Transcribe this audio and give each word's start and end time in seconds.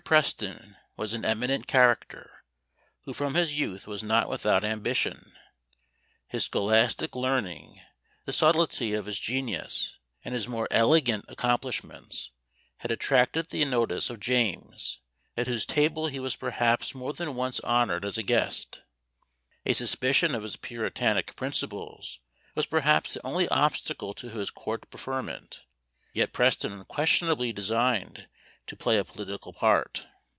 Preston 0.03 0.75
was 0.97 1.13
an 1.13 1.23
eminent 1.23 1.67
character, 1.67 2.43
who 3.05 3.13
from 3.13 3.33
his 3.35 3.57
youth 3.57 3.87
was 3.87 4.03
not 4.03 4.27
without 4.27 4.61
ambition. 4.65 5.37
His 6.27 6.43
scholastic 6.43 7.15
learning, 7.15 7.79
the 8.25 8.33
subtilty 8.33 8.91
of 8.93 9.05
his 9.05 9.17
genius, 9.21 9.99
and 10.25 10.33
his 10.33 10.49
more 10.49 10.67
elegant 10.69 11.23
accomplishments, 11.29 12.31
had 12.79 12.91
attracted 12.91 13.51
the 13.51 13.63
notice 13.63 14.09
of 14.09 14.19
James, 14.19 14.99
at 15.37 15.47
whose 15.47 15.65
table 15.65 16.07
he 16.07 16.19
was 16.19 16.35
perhaps 16.35 16.93
more 16.93 17.13
than 17.13 17.35
once 17.35 17.61
honoured 17.61 18.03
as 18.03 18.17
a 18.17 18.23
guest; 18.23 18.81
a 19.65 19.71
suspicion 19.71 20.35
of 20.35 20.43
his 20.43 20.57
puritanic 20.57 21.37
principles 21.37 22.19
was 22.53 22.65
perhaps 22.65 23.13
the 23.13 23.25
only 23.25 23.47
obstacle 23.47 24.13
to 24.15 24.27
his 24.27 24.49
court 24.51 24.89
preferment; 24.89 25.61
yet 26.11 26.33
Preston 26.33 26.73
unquestionably 26.73 27.53
designed 27.53 28.27
to 28.67 28.75
play 28.75 28.97
a 28.97 29.03
political 29.03 29.51
part. 29.51 30.07